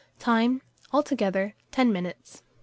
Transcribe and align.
Time. 0.17 0.63
Altogether, 0.91 1.53
10 1.69 1.93
minutes. 1.93 2.41